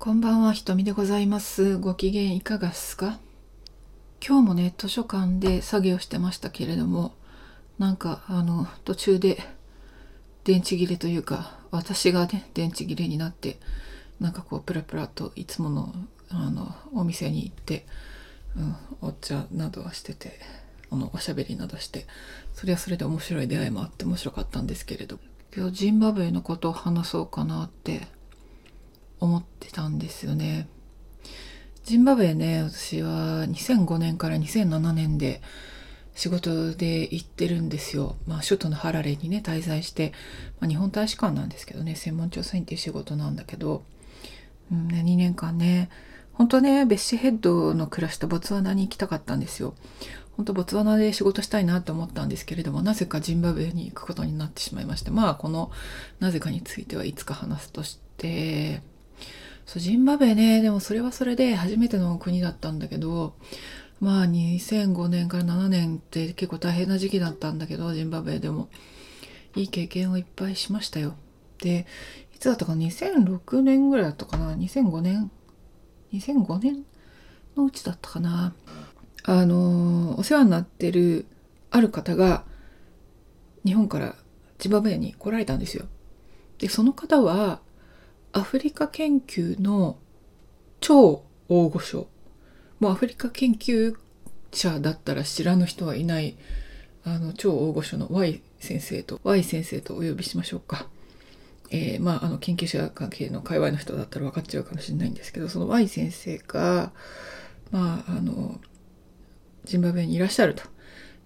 [0.00, 1.76] こんばんは、ひとみでございます。
[1.76, 3.18] ご機嫌いかがですか？
[4.24, 7.16] 今日もね、図書館で作業してましたけれども、
[7.80, 9.38] なんか、あの、途中で
[10.44, 13.58] 電池切れというか、私がね、電池切れになって、
[14.20, 15.92] なんかこう、プラプラといつもの、
[16.28, 17.84] あの、お店に行って、
[18.56, 18.76] うん、
[19.08, 20.38] お茶などはしてて、
[20.92, 22.06] あの、おしゃべりなどして、
[22.54, 25.18] それはそれで面白い出会いもあって面白かったんですけれど、
[25.56, 28.06] 今日ジンバブエのことを話そうかなって
[29.20, 30.68] 思ってたんですよね。
[31.84, 35.40] ジンバブエね、私は2005年から2007年で
[36.14, 38.16] 仕事で行ってるんですよ。
[38.26, 40.12] まあ首都のハラレにね、滞在して、
[40.60, 43.84] まあ、日本大使館なんですけどね、専門調査員っていう仕事なんだけど、
[44.70, 45.88] うん、2年間ね、
[46.32, 49.74] 本当ね、ベッシュヘッドの暮らしたボツワナに行きたかったんですよ。
[50.36, 55.72] 本当ボツワナで仕事したいなと思ったんですけれども、なぜかジンバブエに行くことになってしまいまして、まあこの
[56.20, 58.82] なぜかについてはいつか話すとして、
[59.68, 63.34] そう、ジンバブエね、でもそれはそれで初めての国だったんだけど、
[64.00, 68.70] まあ2005年から7年って結構大変な時期だったんだけど、ジンバブエでも。
[69.56, 71.16] いい経験をいっぱいしましたよ。
[71.58, 71.86] で、
[72.34, 75.30] いつだったかな ?2006 年ぐらいだったかな ?2005 年
[76.14, 76.84] ?2005 年
[77.56, 78.54] のうちだったかな？
[79.24, 81.26] あの、お世話になってる
[81.70, 82.44] ある方が
[83.66, 84.14] 日本から
[84.58, 85.86] ジンバブエに来られたんですよ。
[86.58, 87.60] で、その方は
[88.32, 89.98] アフリカ研究の
[90.80, 92.08] 超大御所。
[92.80, 93.96] もうアフリカ研究
[94.52, 96.36] 者だったら知らぬ人はいない、
[97.04, 100.88] あの、超大御所の Y 先生と、Y 先生とお呼びしましょうか。
[101.70, 106.92] えー、まあ、あの、研究者関係の界隈の人だったら分かっちゃうかもしれないんですけど、その Y 先生が、
[107.70, 108.60] まあ、あの、
[109.64, 110.62] ジンバブエにいらっしゃると。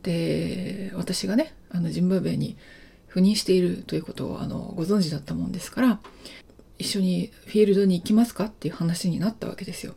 [0.02, 2.56] で、私がね、あの、ジンバブエに
[3.08, 6.00] 赴任しているということを、あの、ご存知だったもんですから、
[6.82, 9.94] 一緒にフィールドに行きますかっていう話になったわけですよ。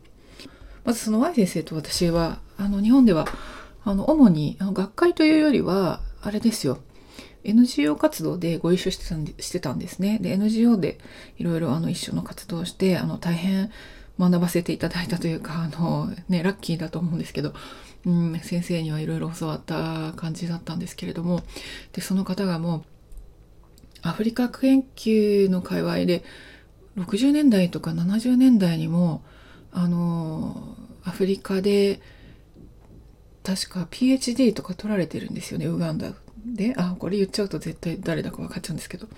[0.84, 3.26] まずその Y 先生と私は、あの、日本では、
[3.84, 6.78] あの、主に、あの、学会というよりは、あれですよ。
[7.44, 10.18] NGO 活動でご一緒してたんでしてたんですね。
[10.20, 10.98] で、NGO で
[11.38, 13.70] いろいろあの一緒の活動をして、あの、大変
[14.18, 17.52] 学ばせていただいたというか、あの、ね、ラッキーだと思うんですけど、
[18.04, 21.42] うん、先生にはいろいろ教わった感じだったんですけれども、
[21.92, 22.84] で、その方がもう、
[24.02, 26.24] アフリカ研究の界隈で、
[26.96, 29.22] 60年代とか70年代にも、
[29.72, 32.00] あの、アフリカで、
[33.42, 36.12] 確か PhD とか取られてるんですよね、ウガンダ
[36.44, 36.74] で。
[36.76, 39.08] あ、これ言っちゃうと絶対誰だか分かっちゃうんですけど。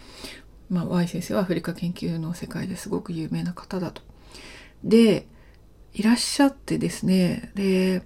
[0.68, 4.02] まあ、Y 先生はアフリカ研究の世界ですごく有名な方だと。
[4.84, 5.26] で、
[5.94, 8.02] いらっしゃってですね、で、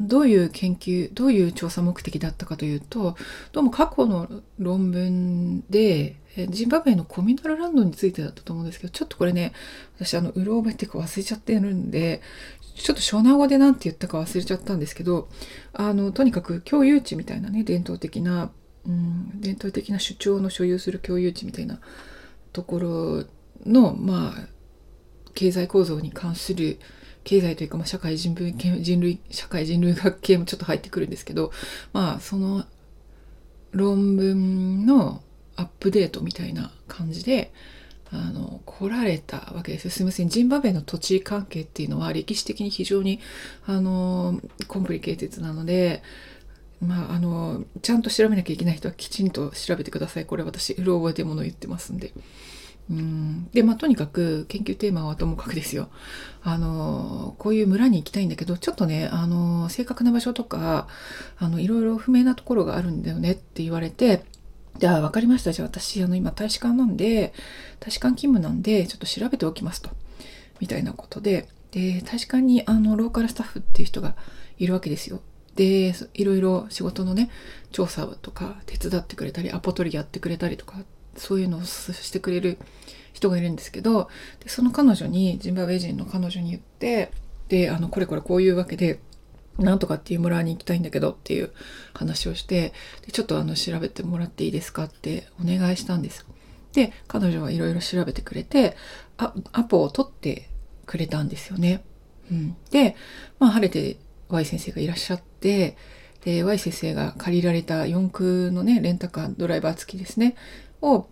[0.00, 3.16] どういう研究、どういう調査目的だったかというと、
[3.52, 4.28] どうも過去の
[4.58, 6.16] 論文で、
[6.48, 9.52] ジンバブエのコミナルランドについてだったと思うんですけど、ちょっとこれね、
[9.98, 12.22] 私あの、うろ覚えっていうか忘れちゃってるんで、
[12.76, 15.28] ちょっと湘南語で何て言ったか忘れちゃったんですけど、
[15.74, 18.50] あの、とにかく共有地みたいなね、伝統的な、
[18.86, 21.78] うん、伝統的な主張の所有する共有地みたいな
[22.54, 23.24] ところ
[23.66, 24.48] の、まあ、
[25.34, 26.78] 経済構造に関する
[27.24, 31.52] 経済というか、まあ、社会人類人類社会人類学系もちょっと入ってくるんですけど
[31.92, 32.64] まあその
[33.72, 35.22] 論文の
[35.56, 37.52] アップデートみたいな感じで
[38.12, 43.20] あの来られたわけですすみませんジンバブエの土地関係っていうのは歴史的に非常に
[43.66, 46.02] あのcomplicated なので
[46.80, 50.26] まあ、あの、ちゃんと調べなきゃいけない人はきちんと調べてください。
[50.26, 52.12] これ私、うろ覚えでもの言ってますんで。
[52.90, 55.88] うんで、まあ、とにかく研究テーマはともかくですよ。
[56.42, 60.88] あの、こういう村に行きたいんだけど、ちょっとね、あの、正確な場所とか、
[61.38, 64.24] あの、いろいろ不明なところがあるんだよねって言われて、
[64.78, 65.52] じゃあ分かりました。
[65.52, 67.32] じゃあ私、あの、今大使館なんで、
[67.78, 69.90] 大使館勤務なんで、ちょっと調べておきますと。
[70.58, 74.16] みたいなことで、で、大使館にあの、ローカルスタッフっていう人が
[74.58, 75.20] いるわけですよ。
[75.54, 77.30] で、いろいろ仕事のね、
[77.70, 80.78] 調査とか手伝ってくれたり、アポ取りやってくれたりとか、
[81.16, 82.58] そういうのをしてくれる
[83.12, 84.08] 人がいるんですけど、
[84.40, 87.10] でその彼女に、ジンバブエ人の彼女に言って、
[87.48, 89.00] で、あの、これこれこういうわけで、
[89.58, 91.50] なんとかっていう村に行きたいんだけどっていう
[91.92, 92.72] 話をして、
[93.04, 96.26] でちょっとあの、調べてもらっていいですかってお願いしたんです。
[96.72, 98.76] で、彼女はいろいろ調べてくれて、
[99.18, 100.48] あアポを取って
[100.86, 101.84] くれたんですよね。
[102.30, 102.56] うん。
[102.70, 102.96] で、
[103.38, 103.98] まあ晴れて
[104.28, 105.76] Y 先生がいらっしゃって、
[106.24, 110.36] で、Y 先生が借りられた四駆のね、レンタカー、ドライバー付きですね、
[110.82, 111.08] を、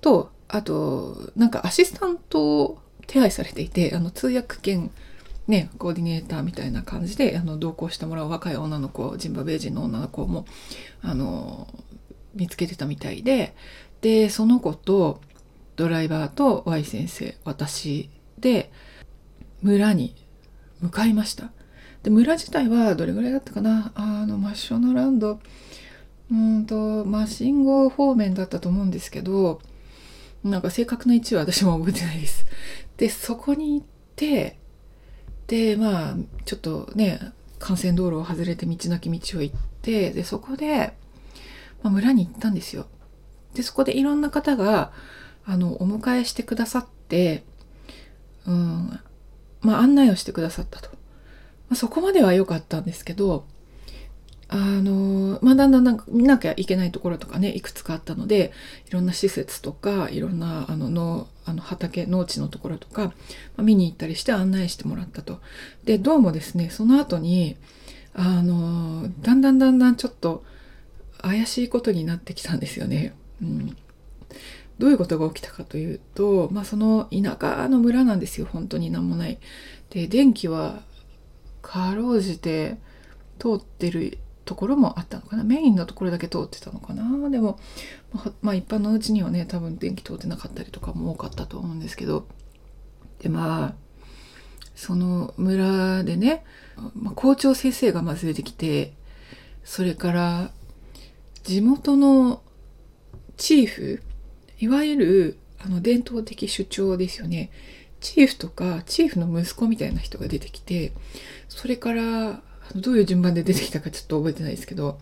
[0.00, 4.90] と、あと、なんかアシスタントを手配されていて、あの、通訳兼、
[5.46, 10.46] ね、コーディネーターみたいな感じで、あの、同行してもらう若い女の子、ジンバブエ人の女の子も、
[11.02, 11.68] あの、
[12.34, 13.54] 見つけてたみたいで、
[14.00, 15.20] で、その子と、
[15.76, 18.70] ドライバーと Y 先生、私で、
[19.62, 20.14] 村に
[20.80, 21.50] 向かいました。
[22.02, 23.90] で村自体はどれぐらいだったかな？
[23.96, 25.40] あのマッショナランド
[26.30, 29.60] うんとまあ信号方面だったと思うんですけど
[30.44, 32.46] なんか正確な位置は私も覚えてないです。
[32.96, 33.86] でそこに行っ
[34.16, 34.58] て
[35.46, 37.20] でまあちょっとね
[37.60, 40.94] 幹線道路を外れて道なき道を行ってでそこで、
[41.82, 42.86] まあ、村に行ったんですよ。
[43.54, 44.92] でそこでいろんな方が
[45.44, 47.44] あのお迎えしてくださって
[48.46, 49.00] うん
[49.60, 50.96] まあ案内をしてくださったと、ま
[51.70, 53.46] あ、そこまでは良かったんですけど
[54.50, 58.52] あのまあ、だんだんなんか見なきゃいけないところとかねいくつかあったので
[58.88, 63.12] いろんな施設とかいろんなあののあの畑農地のところとか、ま
[63.58, 65.40] あ、見に行ったりして案内してもらったと。
[65.84, 67.56] でどうもですねその後に
[68.14, 70.42] あのだんだんだんだんちょっと
[71.20, 73.14] 怪しいことになってきたんですよね。
[73.42, 73.76] うん、
[74.78, 79.38] どういうことが起きたかというと、まあ、その田舎の村なんですよ本当に何もない。
[79.90, 80.82] で電気は
[81.60, 82.78] かろうじて
[83.38, 84.18] 通ってる
[84.48, 85.44] ところもあったのかな。
[85.44, 87.28] メインのところだけ通ってたのかな。
[87.28, 87.60] でも、
[88.40, 92.26] まあ、一般のうちにはね多分電気通ってなかったりとかも多かったと思うんですけど。
[93.20, 93.74] でまあ
[94.74, 96.44] その村でね、
[96.94, 98.94] まあ、校長先生がまず出てきて
[99.64, 100.50] それから
[101.42, 102.42] 地元の
[103.36, 104.02] チーフ
[104.60, 107.50] いわゆるあの伝統的主張ですよね。
[108.00, 110.92] チーフとかチーフの息子みたいな人が出てきて
[111.48, 112.42] それから
[112.74, 115.00] どういう順番で出てきたかちょっと覚えてないですけど、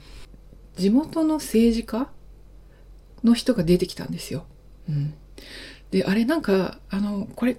[0.76, 2.10] 地元の政治家
[3.24, 4.44] の人が出てきたんですよ。
[4.88, 5.14] うん。
[5.90, 7.58] で、あれなんか、あの、これ、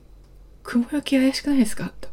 [0.63, 1.93] 雲行き怪しくないですか？
[2.01, 2.09] と。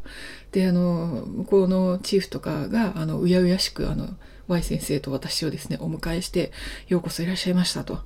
[0.51, 6.51] で、あの、向こうのチーフとかが、あの、うやうやしく、あの、Y 先生と私をですね、お迎えして、
[6.87, 7.99] ようこそいらっしゃいましたと。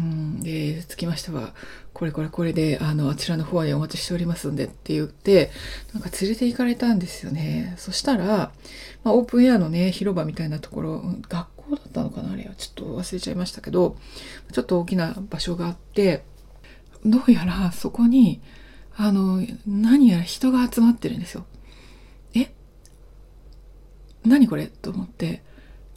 [0.00, 1.52] うん、で、つきましては、
[1.92, 5.50] これこれこれで、あの、あちらの方へお待ちしておりますんでって言って、
[5.92, 7.74] なんか連れて行かれたんですよね。
[7.76, 8.26] そしたら、
[9.04, 12.54] まあ、オープンエアのね、広場みたいなところ、学校だったのかなあれは。
[12.54, 13.98] ちょっと忘れちゃいましたけど、
[14.52, 16.24] ちょっと大きな場所があって、
[17.04, 18.40] どうやらそこに、
[18.96, 21.44] あの、何やら人が集まってるんですよ。
[22.34, 22.52] え？
[24.24, 24.66] 何これ？
[24.66, 25.42] と思って、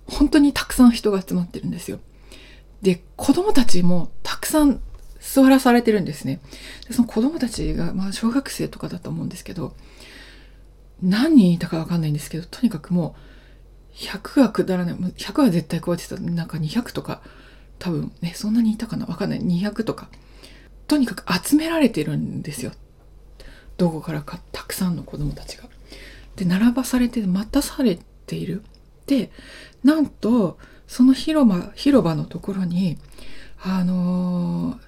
[0.08, 2.00] 本当にたくさん人が集まってるんですよ。
[2.84, 4.82] で、子供たちもたくさん
[5.20, 6.42] 座らされてるんですね。
[6.88, 9.74] でその子供たちが、まあ小学生とかだと思うんですけど、
[11.02, 14.96] 何人いたかわかんないんですけど、とにかくもう、100がくだらない。
[14.96, 16.18] 100は絶対超えてた。
[16.18, 17.22] なんか200とか、
[17.80, 19.42] 多分ね、そんなにいたかなわかんない。
[19.42, 20.10] 200とか。
[20.88, 22.74] とにかく集められてるんですよ。
[23.78, 25.70] どこからかたくさんの子供たちが。
[26.36, 28.64] で、並ばされて待たされている。
[29.08, 29.32] で、
[29.84, 30.58] なんと、
[30.88, 32.98] その広場、広場のところに、
[33.62, 34.80] あの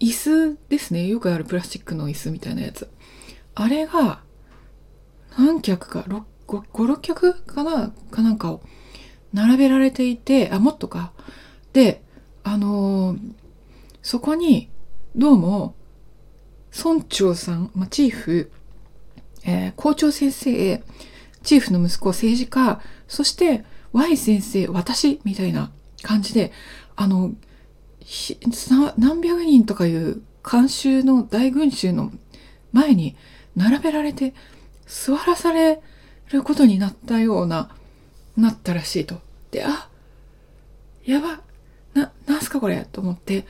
[0.00, 1.06] ー、椅子ですね。
[1.06, 2.90] よくあるプラスチックの椅子みたいなやつ。
[3.54, 4.22] あれが、
[5.38, 7.92] 何脚か、5、6脚かな？
[8.10, 8.62] かなんかを
[9.32, 11.12] 並べられていて、あ、もっとか。
[11.72, 12.02] で、
[12.42, 13.18] あのー、
[14.02, 14.70] そこに、
[15.14, 15.74] どうも、
[16.76, 18.50] 村長さん、まあ、チーフ、
[19.44, 20.82] えー、校長先生、
[21.42, 25.70] チーフの息子、政治家、そして、Y 先生、私、みたいな
[26.02, 26.52] 感じで、
[26.96, 27.32] あの、
[28.98, 32.12] 何百人とかいう監修の大群衆の
[32.72, 33.16] 前に
[33.56, 34.34] 並べられて
[34.86, 35.80] 座らされ
[36.30, 37.74] ることになったような、
[38.36, 39.20] なったらしいと。
[39.50, 39.88] で、あ、
[41.04, 41.40] やば、
[41.94, 43.46] な、なんすかこれと思って、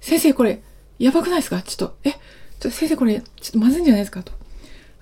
[0.00, 0.62] 先生これ、
[0.98, 1.62] やばくないですか？
[1.62, 2.18] ちょっと、え、ちょっ
[2.60, 4.22] と先生これ、ちょっとまずいんじゃないですか？
[4.22, 4.32] と。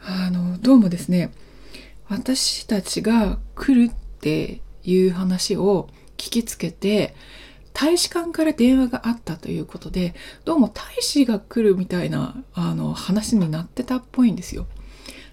[0.00, 1.32] あの、どうもですね、
[2.08, 7.14] 私たちが来るっていう話を聞きつけて、
[7.72, 14.66] 大使館から電話があったということで、どうも大使が来るみたいなあの話になってたっぽいんですよ。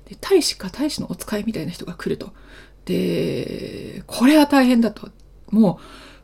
[0.08, 2.34] で大使か大使のお使いみたいな人が来ると。
[2.86, 5.10] で、これは大変だと。
[5.50, 5.80] も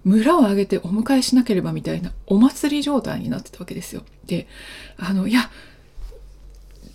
[0.05, 4.03] う村を挙げてお迎えしなければみたいなお祭り状態になってたわけですよ。
[4.25, 4.47] で、
[4.97, 5.49] あの、いや、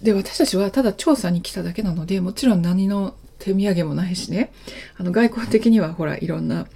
[0.03, 4.53] で、私たちはただ調査に来ただけなので、もちろん何の手土産もないしね、
[4.97, 6.67] あの外交的にはほらいろんな、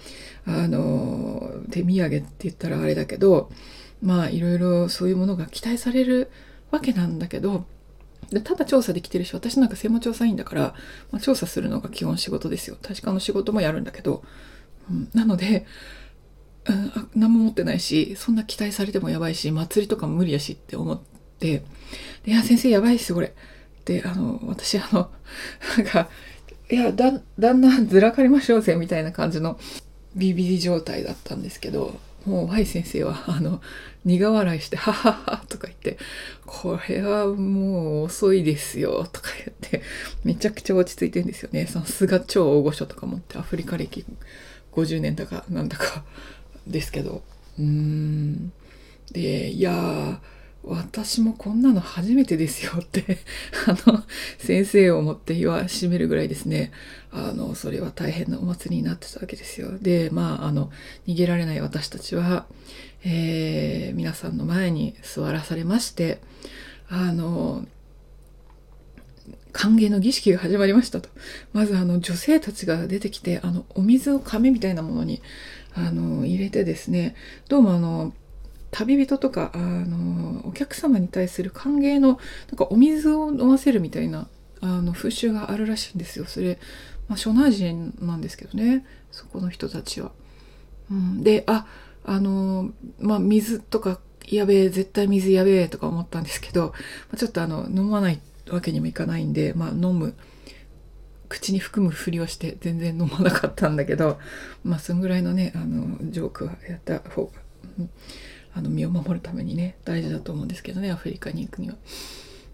[0.47, 3.51] あの、手土産って言ったらあれだけど、
[4.03, 6.31] まあいろいろそういうものが期待される
[6.71, 7.65] わけなんだけど、
[8.31, 10.75] でただ調査できてるし、私なんか専門調査員だから、
[11.11, 12.77] まあ、調査するのが基本仕事ですよ。
[12.81, 14.23] 大使館の仕事もやるんだけど、
[14.89, 15.67] うん、なので、
[16.67, 21.01] うん、何も持ってないし、そんな期待されてもやばいし、祭りとかも無理やしって思っ
[21.39, 21.65] て、
[22.25, 23.35] でいや、先生やばいっす、これ。
[23.85, 25.11] で、あの、私、あの、
[25.77, 26.09] なんか、
[26.71, 29.59] いやだだんだんずらかりましょうぜみたいな感じの
[30.15, 33.61] ビビり状態だったんですけどもう Y 先生はあの
[34.05, 35.99] 苦笑いして「ははは」とか言って
[36.47, 39.83] 「これはもう遅いですよ」とか言って
[40.25, 41.67] めちゃくちゃ落ち着いてるんですよね。
[41.67, 44.05] さすが超大御所とか持ってアフリカ歴
[44.73, 46.05] 50年だかなんだか
[46.67, 47.23] ですけど。
[47.59, 48.53] うーん。
[49.13, 50.19] でいやー
[50.63, 53.19] 私もこんなの初めてですよって
[53.67, 54.05] あの、
[54.39, 56.71] 先生を持って言わしめるぐらいですね、
[57.11, 59.79] あの、それは大変なお祭りになってたわけですよ。
[59.81, 60.71] で、まあ、あの、
[61.07, 62.47] 逃げられない私たちは、
[63.05, 66.21] えー、皆さんの前に座らされまして、
[66.89, 67.67] あの、
[69.53, 71.09] 歓迎の儀式が始まりましたと。
[71.53, 75.23] まずあの女性たちが出てきて、あのお水を亀みたいなものに
[75.75, 77.15] あの入れてですね、
[77.49, 78.13] どうもあの
[78.71, 84.29] 旅人とかあのお客様に対する歓迎のなんかお水を飲ませるみたいな
[84.61, 86.59] あの風習があるらしいんですよそれ、
[87.09, 90.13] まあ、諸内人なんですけどねそこの人たちは。
[90.91, 91.67] うん、であ
[92.05, 96.75] あのまあ水とかやべえ絶対水やべえとか思ったんですけど、ま
[97.15, 100.15] あ、ちょっとあの飲まないわけにもいかないんで、まあ、飲む
[101.29, 104.19] 口に含むふりをして全然飲まなかったんだけど
[104.65, 107.33] まあそんぐらいのねあのジョークはやった方が。
[107.79, 107.91] うん
[108.55, 111.77] あの身を守るためにね大事だと思うんですけどねアフリカに行くには。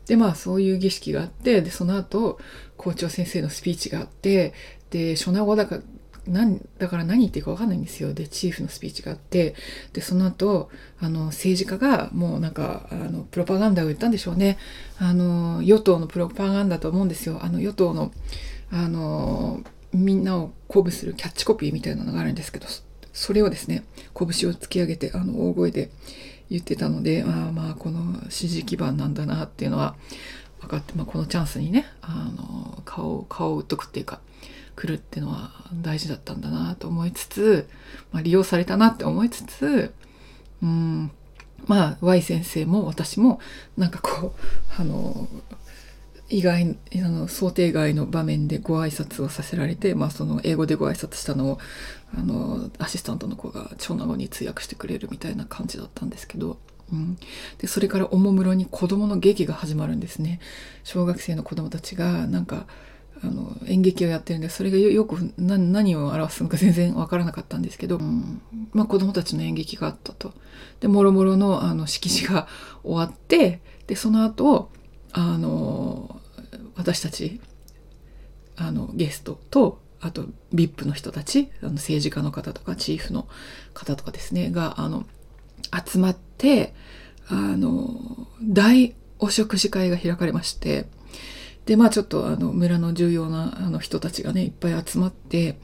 [0.07, 2.38] でまあそういう儀式があってでその後
[2.76, 4.55] 校長先生のスピーチがあって
[4.91, 5.83] で初名語だから
[6.26, 8.12] 何だから何言っていいか分かんないんですよ。
[8.12, 9.55] でチーフのスピーチがあって
[9.93, 14.59] でその後あの政治家がもうなんかあのプロパガンダを言ったんでしょうね。
[14.99, 17.38] あの与党のプロパガンダと思うんですよ。
[17.43, 18.12] あの与党の
[18.71, 19.62] あの
[19.93, 22.67] みんなを鼓舞するキャッチコピーみたいなのがあるんですけど
[23.16, 23.82] それをですね
[24.14, 25.90] 拳を突き上げてあの大声で
[26.50, 29.96] 言ってたのであまあこの支持基盤なんだなっていうのは
[30.61, 34.20] 分かって、まあ、このチャンスにねあの顔顔を打っとくっていうか
[34.76, 35.50] 来るっていうのは
[35.82, 37.68] 大事だったんだなと思いつつ、
[38.12, 39.94] まあ、利用されたなって思いつつ
[40.62, 41.11] うん
[41.66, 43.40] まあ Y 先生も私も
[43.78, 44.35] なんかこ
[44.78, 45.26] うあの
[46.28, 51.58] 意外あの想定外の場面でご挨拶をさせられて、まあ、その英語でご挨拶したのを
[52.14, 56.58] あのアシスタントの子が長男に通訳してくれるみたいな感じだったんですけど、
[56.92, 57.18] うん、
[57.58, 60.40] でそれからおもむろに子どもの劇が始まるんですね。
[60.84, 62.66] 小学生の子どもたちがなんか
[63.22, 70.34] あの演劇をやってるんでそれがよく何を表すのか全然わからなかったんですけど、うん、まあ、子どもたちの演劇があったと。
[70.80, 72.46] でもろもろのあの式辞が
[72.82, 74.70] 終わってでその後
[75.12, 76.20] あの
[76.76, 77.40] 私たち
[78.56, 83.26] あのゲストとあと VIP の人たちあの政治家の方とかチーフの
[83.75, 85.07] 方とかですねがあの
[85.87, 86.75] 集まって
[87.29, 90.87] あの大お食事会が開かれまして
[91.65, 95.59] でまあちょっとあの村の重要なあの人たちがねいっぱい集まって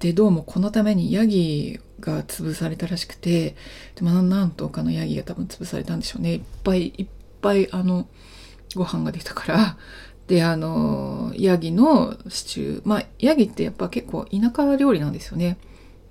[0.00, 3.56] でどうもこのためにヤギが潰されたらしくて
[3.94, 6.34] で、まあ、何頭かのヤギが多分潰されたんでしょうね。
[6.34, 7.06] いっぱいいっ
[7.40, 8.06] ぱいあの
[8.74, 9.76] ご飯が出たから
[10.26, 12.82] であのヤギのシチュー。
[12.84, 15.58] まあヤギってやっぱ結構田舎料理なんですよね、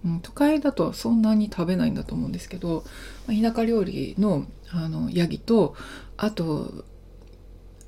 [0.06, 2.84] うん、都会だとそんなに食べないんだと思うんですけど、
[3.28, 5.76] まあ、田舎料理のあのヤギと
[6.18, 6.86] あと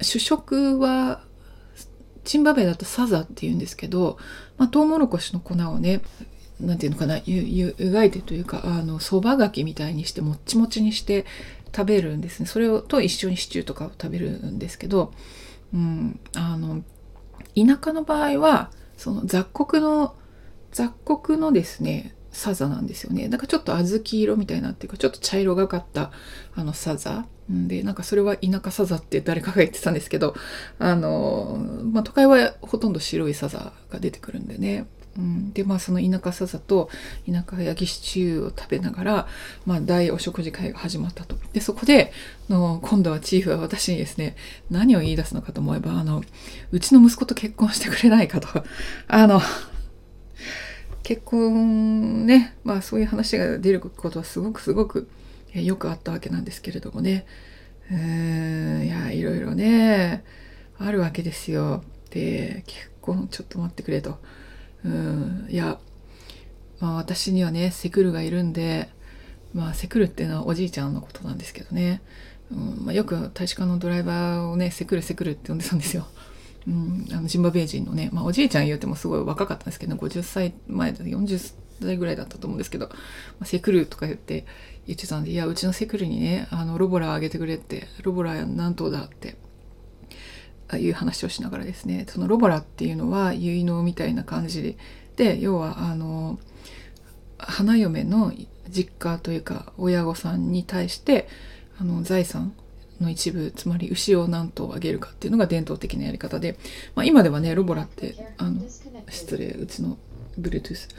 [0.02, 1.22] 主食は
[2.24, 4.18] チンバベだとサザっていうんですけど、
[4.58, 6.02] まあ、トウモロコシの粉をね
[6.60, 11.26] なんていうのかな湯がいてというかあのそばがきみたいにしてもっちもちにして
[11.76, 12.48] 食べるんですね。
[12.48, 15.14] それをと一緒にシチューとかを食べるんですけど、
[15.74, 16.84] うん、あの
[17.56, 20.16] 田舎の場合はその雑穀の
[20.72, 23.28] 雑穀のですねサザなんですよね。
[23.28, 26.12] なんかちょっと小豆色みたいなっていうかちょっと茶色がかった
[26.56, 30.36] あのサザでなんかそれは田舎サザって誰かが言ってたんですけど
[30.80, 31.58] あの、
[31.92, 34.86] まあ、都会はほとんど白いサザが出てくるんでね。
[35.18, 36.90] うん、でまあその田舎さざと
[37.26, 39.28] 田舎焼きシチューを食べながら、
[39.66, 41.36] まあ、大お食事会が始まったと。
[41.54, 42.14] でそこで
[42.50, 44.36] の今度はチーフは私にですね
[44.70, 46.24] 何を言い出すのかと思えばあの
[46.72, 48.48] うちの息子と結婚してくれないかと。
[49.08, 49.42] あの
[51.02, 55.10] 結婚ねまあそういう話が出ることはすごくすごく
[55.54, 57.26] よくあったわけなんですけれどもね。
[57.90, 60.26] うんいやいろいろね
[60.78, 61.84] あるわけですよ。
[62.12, 64.20] で結婚ちょっと待ってくれと。
[64.86, 65.48] うん。
[65.50, 65.80] いや
[66.80, 68.90] まあ私にはねセクルがいるんで
[69.54, 72.02] まあセクルっていうのはおじいちゃんのことなんですけどね、
[72.52, 72.86] うん。
[72.86, 76.08] まあ、よく大使館のドライバーをねセクルセクルって呼んでたんですよ。
[76.68, 82.96] うん、あのジンバブエ人のね、まあ、おじいちゃん言うてもすごい若かったんですけど、50歳前で40歳ぐらいだったと思うんですけど、ま
[83.42, 84.46] あ、セクルとか言って
[84.86, 89.38] 言ってたんでいやうちのセクルにねあのロボラーあげてくれってロボラー何頭だって
[90.76, 94.78] いう話をしながらですねそのロボラっていうのは結納みたいな感じ
[95.16, 96.40] で要はあの
[97.38, 98.34] 花嫁の
[98.70, 101.28] 実家というか親御さんに対して
[101.80, 102.54] あの財産
[103.00, 106.58] の一部つまり牛を何頭あげるかっていうのが伝統的なやり方で、
[106.96, 108.62] まあ、今ではねロボラってあの
[109.10, 109.98] 失礼うちの
[110.40, 110.90] Bluetooth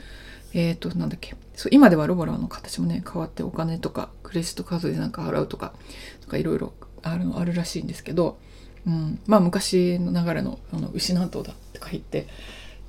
[0.53, 1.35] えっ、ー、となんだっけ。
[1.55, 5.73] そう今ではロボラの形もね変わってお金とかクレジットカードでなんか払うとか
[6.21, 6.73] とかいろいろ
[7.03, 8.39] あるあるらしいんですけど、
[8.87, 12.27] うん、まあ昔の流れのあの牛何頭だって書いて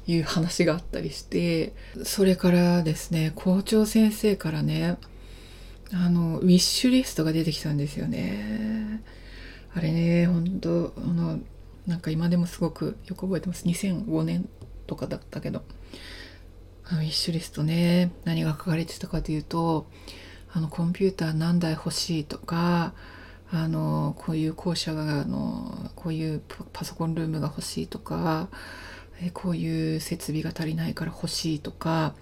[0.06, 1.72] いう話があったりして
[2.04, 4.98] それからですね校長先生からね
[5.92, 9.02] あのウィッシュリストが出てきたんですよね。
[9.74, 11.38] あれね本当あの
[11.86, 13.66] なんか今でもすごくよく覚えてます。
[13.66, 14.48] 2005年
[14.86, 15.62] とかだったけど。
[16.90, 19.86] あのウィッシュリストね何が書かれてたかというと
[20.52, 22.94] あのコンピューター何台欲しいとか
[23.52, 26.42] あのこういう校舎があのこういう
[26.72, 28.48] パソコンルームが欲しいとか
[29.22, 32.14] えこういう設備が足りないから欲しいとか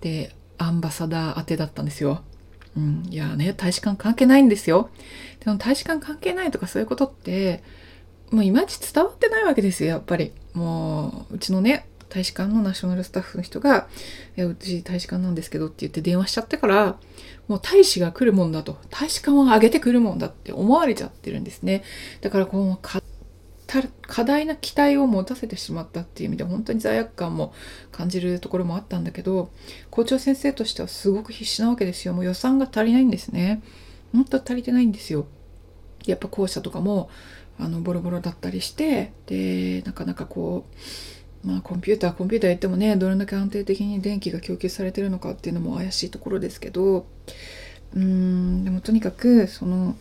[0.00, 2.22] でアンバサダー宛てだったんですよ。
[2.76, 4.90] うん、いやね大使館関係ないんですよ。
[5.44, 7.62] でも大使館関係ないとかそういうことって
[8.30, 10.32] もういまいち伝わってないわけですよやっぱり。
[10.52, 13.88] もううちのね大使館のナショナルスタッフの人が
[14.36, 16.98] 「いやうち大使館なんですけど」って言って電話しちゃってから
[17.48, 18.78] もう大使が来るもんだと。
[18.90, 21.82] 大使館を上げてくるもんだって思われちゃってるんですね。
[22.20, 23.00] だからこの過
[24.24, 27.52] 大な期待を持たせてしまったっていう意味で本当に罪悪感も
[27.92, 29.50] 感じるところもあったんだけど
[29.90, 32.14] 校長先生としてはすごく必死なわけですよ。
[32.14, 33.62] もう予算が足りないんですね。
[34.12, 35.26] 本当足りてないんですよ。
[36.06, 37.10] やっぱ校舎とかも
[37.58, 40.74] あのボロボロだったりしてでなかなかこう
[41.44, 47.06] まあコンピューターコンピューター言ってもねどれだけ安定的に電気が供給されてるのかっていうのも怪しいところですけど
[47.94, 49.96] うーんでもとにかくその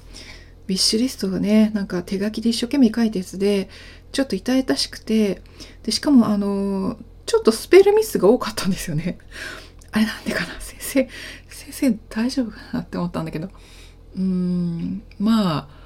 [0.69, 3.69] ビッシュリストがね、なんか手書きで一生懸命書いたやつで、
[4.11, 5.41] ちょっと痛々しくて、
[5.81, 9.17] で、しかもあの、ちょっとスペルミスが多かったんですよね。
[9.91, 10.61] あれなんでかな？
[10.61, 11.09] 先生、
[11.49, 13.47] 先生大丈夫かなって思ったんだけど。
[13.47, 15.78] うーん、まあ、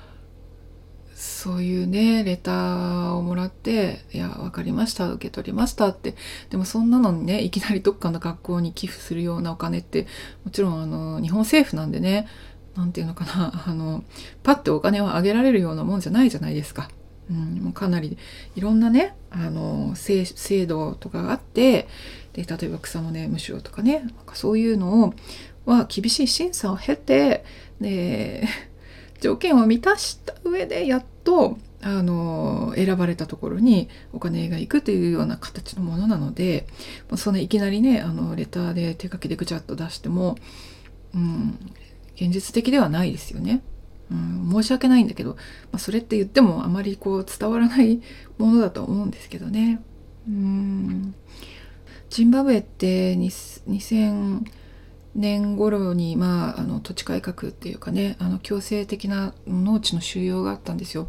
[1.16, 6.16] そういうね、レターをもらって、いや、わかりました、受け取りましたって。
[6.50, 10.08] でもそんなのにね、いきなりどっかの学校に寄付するようなお金って、
[10.44, 12.28] もちろんあの、日本政府なんでね、
[12.76, 14.04] 何て言うのかな あの
[14.42, 16.90] パッてお金をあげられるようなもんじゃないじゃないですか。
[17.30, 18.18] うん、もうかなり
[18.56, 20.26] いろんなねあの制
[20.66, 21.88] 度とかがあって
[22.34, 25.14] で例えば草の根無償とかねなんかそういうのを
[25.66, 27.46] は厳しい審査を経て
[27.80, 28.46] で
[29.24, 36.68] 条件を満たした上でやっとあの選ばれたところにお金が行くというような形のものなので
[37.16, 40.36] そのいきなりねあのレターで手書きでぐちゃっと出しても、
[41.16, 41.58] うん、
[42.16, 43.62] 現実的ではないですよね。
[44.12, 45.38] うん、申し訳ないんだけど、ま
[45.74, 48.02] あ、それって言ってもあまりこう伝わらない
[48.38, 49.82] ものだと思うんですけどね。
[50.28, 51.16] うん
[52.10, 54.44] ジンバブエって2000
[55.16, 61.08] 年頃に、まあ、あの土地改革っていうかねあの強制的な農地の収容があったんですよ。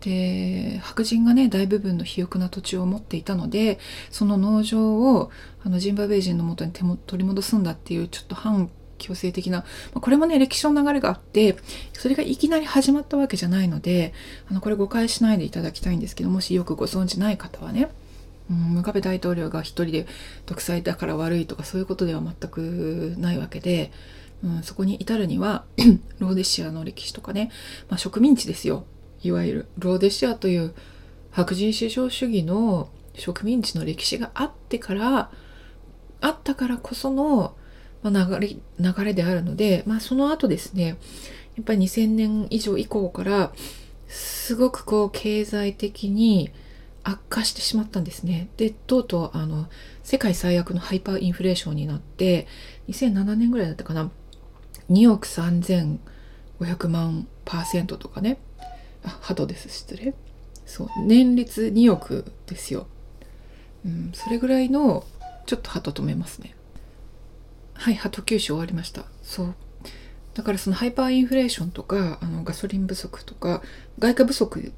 [0.00, 5.30] で白人がね大部分の肥沃な土地を持っていたのでその農場を
[5.64, 9.64] あのジンバブエ人のもとに手も取り戻すんだっていうちょっと反強制的な、
[9.94, 11.56] まこれもね、歴史の流れがあって、
[11.92, 14.12] それがいきなり始まったわけじゃないので、
[14.50, 17.90] あの、これ誤解しないでいただきたいんですけど、もしよくご存知ない方はね、
[18.50, 20.06] うん、ムカベ大統領が一人で
[20.46, 23.92] 独裁だから悪いとかそういうことでは全くないわけで、
[24.42, 25.64] うん、そこに至るには
[26.18, 27.50] ローデシアの歴史とかね、
[27.88, 28.84] まあ、植民地ですよ。
[29.22, 30.74] いわゆるローデシアという
[31.32, 35.30] 白人至上主義の植民地の歴史があってから
[36.20, 37.56] あったからこその
[38.02, 40.98] まあ、流れ流れであるので、まあ、その後ですね
[41.56, 43.52] やっぱり2000年以上以降から
[44.06, 46.50] すごくこう経済的に
[47.08, 48.48] 悪化してしまったんですね。
[48.58, 49.68] でとうとうあの
[50.02, 52.46] 世界最悪のハイパーインフレーションになって
[52.88, 54.10] 2007年ぐらいだったかな。
[54.90, 55.98] 2億3500
[56.88, 58.38] 万パーセントとかね。
[59.04, 59.70] あ鳩です。
[59.70, 60.14] 失礼。
[60.66, 60.88] そう。
[60.98, 62.86] 年率2億ですよ、
[63.86, 65.04] うん、それぐらいの
[65.46, 66.54] ちょっと鳩止めますね。
[67.72, 69.04] はい、鳩九州終わりました。
[69.22, 69.54] そう。
[70.34, 73.62] だからそのハイパーインフレーションとか、あのガソリン不足とか、
[73.98, 74.72] 外貨不足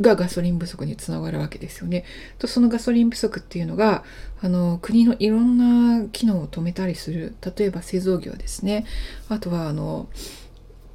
[0.00, 2.04] がガソリン不足につながるわけですよね。
[2.38, 4.04] とそのガソリン不足っていうのが
[4.40, 8.86] あの国のいろんな機能を止めたりする例えば製造業ですね
[9.28, 10.08] あとはあの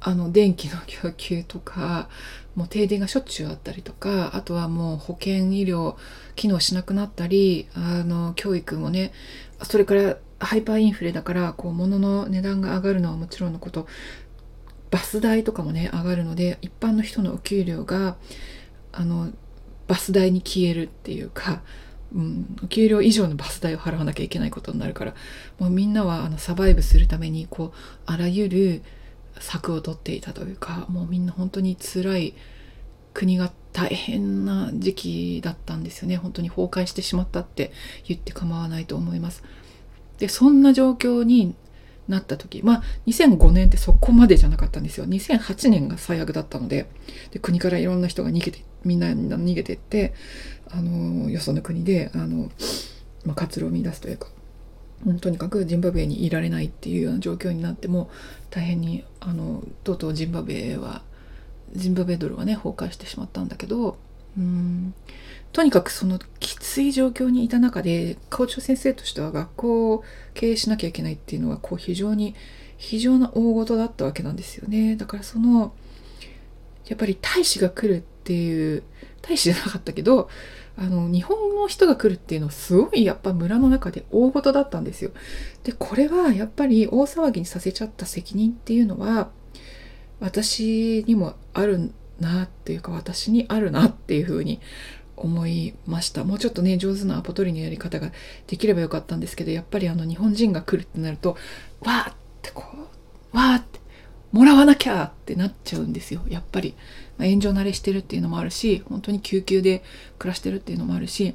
[0.00, 2.08] あの電気の供給とか
[2.54, 5.94] もう停電がしょっちゅうあったりとかあとはもう保険医療
[6.36, 9.12] 機能しなくなったりあの教育もね
[9.62, 13.86] それからハイパーインフレだからこう物の値段が上がるのはもちろんのこと
[14.90, 18.16] バス代とかもね上がるので一般の人のお給料が
[18.92, 19.30] あの
[19.86, 21.62] バス代に消えるっていうか
[22.12, 25.14] うん、給料以上のバス代を払わなきゃいけないことになるから
[25.58, 28.82] もうみんなはあのサバイブするためにこうあらゆる
[29.38, 32.34] 策を取っていたというかもうみんな本当に辛い
[33.14, 36.16] 国が大変な時期だったんですよね。
[36.16, 37.72] 本当に崩壊してしまったって
[38.06, 39.44] 言って構わないと思います。
[40.18, 41.54] でそんな状況に
[42.08, 45.06] なった時まあ2005年ってそこまでじゃなかったんですよ。
[45.06, 46.88] 2008年が最悪だったので
[47.30, 50.14] で国からいろんな人が逃げてみんな逃げてって
[50.70, 52.50] あのよその国であの、
[53.24, 54.28] まあ、活路を見出すというか
[55.06, 58.10] うんとにかくジンバブエにいられないっていうような状況になっても
[58.50, 61.02] 大変にあのとうとうジンバブエは
[61.74, 63.96] ジンバブエドルはね崩壊してしまったんだけど
[64.36, 64.94] うん
[65.52, 72.34] とにかくそのきつい状況にいた中で校長先生としては学校を経営しなきゃいけないっていうのはこう非常に
[72.76, 74.96] 非常な大事だったわけなんですよね。
[74.96, 75.74] だからその
[76.86, 78.82] やっぱり大使が来るっていう
[79.22, 80.28] 大使じゃなかったけど
[80.76, 85.10] あの日本の人が来るっていうのはすごいやっぱ村の中で大事だったんですよ。
[85.62, 89.28] でこれはやっぱり大騒ぎにさせちゃった責任っていうのは
[90.20, 94.60] 私にもあるなっていうか私にあるなっていうふうに
[95.16, 98.10] 思いましたもうちょっとね上手なアポ取りのやり方が
[98.46, 101.36] できればよかったんですけどやっぱりあの日本人が来るってなると
[101.80, 102.64] わーってこ
[103.32, 103.79] うわーって
[104.32, 106.22] もらわなきゃってなっちゃうんですよ。
[106.28, 106.74] やっぱり、
[107.18, 109.82] まあ、炎上慣れしてるっていうのもあるし本当に救急で
[110.18, 111.34] 暮らしてるっていうのもあるし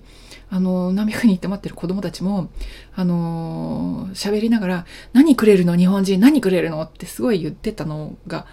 [0.49, 2.49] あの何百人って待ってる子供たちも
[2.95, 5.75] あの喋りながら「何くれるの？
[5.75, 8.45] 日本人何くれるの?」ってすごい言ってたのが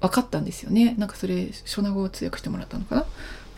[0.00, 0.94] 分かったんですよね。
[0.96, 3.04] なんかそれ初名語を通訳してもらったのかな？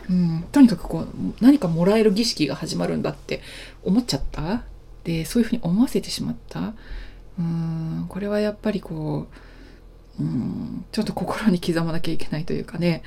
[0.09, 1.07] うん、とにかくこう
[1.39, 3.41] 何かもらえる儀式が始まるんだって
[3.83, 4.63] 思っちゃった？
[5.03, 6.73] でそういうふうに思わせてしまった？
[7.37, 8.05] うん。
[8.09, 9.35] これはやっぱりこう
[10.19, 10.85] うん。
[10.91, 13.03] ちょっと心に刻まなきゃいけないというかね。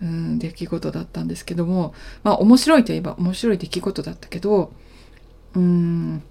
[0.00, 1.94] うん出来事だったんですけども。
[2.22, 4.72] まあ面白いといえば面白い出来事だったけど
[5.54, 6.22] うん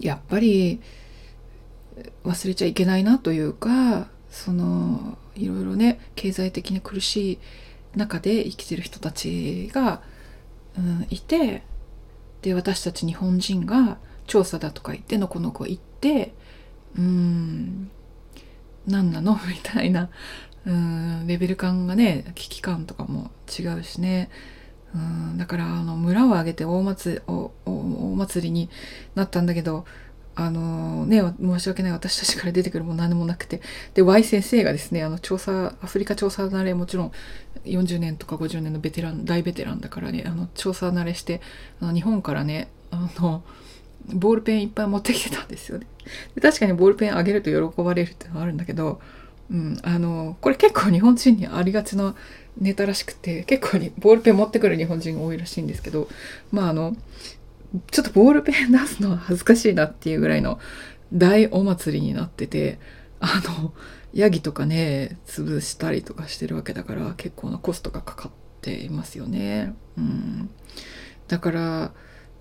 [0.00, 0.80] やっぱり
[2.24, 7.38] 忘れちゃいけないなというかそのいろいろね経済的に苦しい
[7.96, 10.02] 中で生きてる人たちが、
[10.76, 11.62] うん、いて
[12.42, 16.34] で私たち日本人が調査だとか言ってのこの子行って
[16.98, 17.90] うん
[18.86, 19.38] 何なの？
[19.48, 20.08] みたいな。
[20.66, 24.30] うんレベル感がね危機感とかも違うしね。
[24.94, 27.52] うんだからあの村を挙げて大祭大
[28.16, 28.68] 祭りに
[29.14, 29.84] なったんだけど
[30.38, 31.92] あのね、申し訳ない。
[31.92, 33.62] 私たちから出てくるも何もなくて。
[33.94, 37.12] で Y 先生がですねあの調査アフリカ調査慣れもちろん
[37.64, 41.40] 40年とか50年のベテラン大ベテランだからねあの調査慣れして
[41.80, 43.42] あの日本からねあの
[44.06, 45.86] ボールペンいっぱい持ってきてたんですよね
[46.34, 49.00] で確かにボールペンあげると喜ばれるっていうのはあるんだけど、
[49.50, 52.14] うん、あのこれ結構日本人にありがちな
[52.58, 56.08] ネタらしくて結構にボールペン持ってくる日本人多いらしいんですけど
[56.52, 56.96] まああの
[57.90, 60.58] ちょっとボールペン出すのは恥ずかしいなっていうぐらいの
[61.12, 62.78] 大お祭りになってて、
[63.20, 63.72] あの、
[64.12, 69.74] ヤギとかね、潰したりとかしてるわけだから、結構なコストがかかっていますよね。
[69.96, 70.50] うん。
[71.28, 71.92] だから、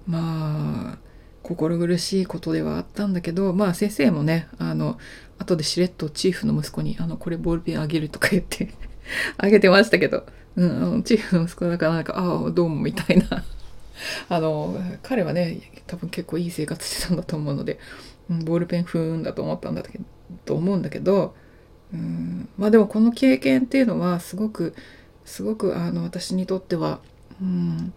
[0.07, 0.97] まあ、
[1.45, 4.97] 心苦しいことではあったんだけど、まあ先生もね、あの、
[5.37, 8.73] 後でしれっとチーフの息子に、あの、これボールペンあげるとか言って
[9.37, 13.43] あげてましたけど、うん、チーフの息子だからなんか、ああ、どうもみたいな。
[14.27, 17.79] あの彼はね多分結構いい生活してたんだと思うので、
[18.29, 20.03] うん、ボールペンふーんだと思ったんだけど
[20.43, 21.33] と思うんだけど、
[21.93, 24.75] うん、まあでもこの経験っていうのはすごく
[25.23, 26.99] すごくあの私にとっては、
[27.41, 27.93] うん、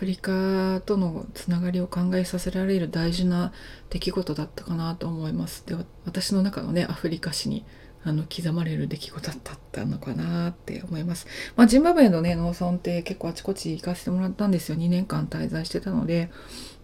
[0.00, 3.52] フリカとのつながりを考えさせられる大事な
[3.90, 5.62] 出来事だったかなと思います。
[5.66, 7.66] で私の中のねアフリカ史に
[8.02, 11.26] あの刻まれる出来事だったのかなって思います。
[11.54, 14.78] まあ、ジンバブエのね農村って結構あちこち行かせてもらったんですよ。
[14.78, 16.30] 2年間滞在してたので、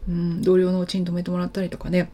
[0.06, 2.10] うん、同僚のうちに泊めてもらったりとかね、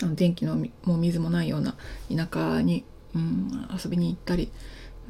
[0.00, 1.74] あの電気のもう水もないような
[2.16, 4.52] 田舎に、うん、遊びに行ったり、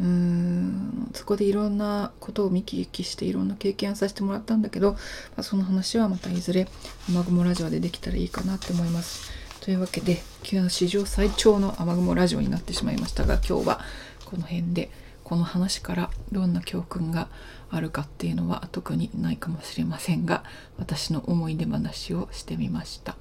[0.01, 4.99] うーんそこでいろんなことを見聞きしていろんな経験させてもらったんだけど、ま
[5.39, 6.69] あ、その話はまたいずれ
[7.09, 9.31] 雨雲ラジオでできたらいいかなって思います。
[9.61, 13.81] というわけで昨日の史上最長の雨雲ラジオになってしまいましたが今日は
[14.25, 14.91] この辺で
[15.25, 17.29] この話からどんな教訓が
[17.71, 20.43] あるかっていうのは特にないかもしれませんが
[20.79, 23.17] 私の思い出話をしてみました。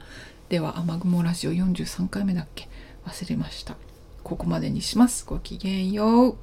[0.48, 2.70] では雨雲ラジオ43回目だっけ？
[3.06, 3.76] 忘れました。
[4.24, 5.26] ここまでにします。
[5.26, 6.38] ごきげんよう。